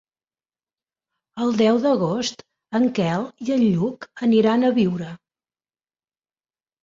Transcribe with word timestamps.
El 1.43 1.51
deu 1.57 1.75
d'agost 1.83 2.41
en 2.79 2.87
Quel 2.99 3.27
i 3.47 3.53
en 3.57 3.63
Lluc 3.65 4.07
aniran 4.29 4.65
a 4.65 4.71
Biure. 4.81 5.11